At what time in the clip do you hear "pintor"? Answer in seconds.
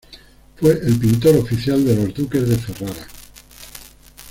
0.97-1.35